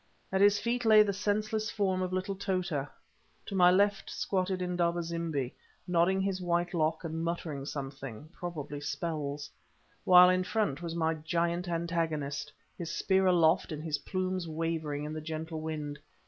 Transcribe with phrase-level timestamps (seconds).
[0.31, 2.89] At his feet lay the senseless form of little Tota,
[3.45, 5.53] to my left squatted Indaba zimbi,
[5.87, 9.51] nodding his white lock and muttering something—probably spells;
[10.03, 15.13] while in front was my giant antagonist, his spear aloft and his plumes wavering in
[15.13, 15.99] the gentle wind.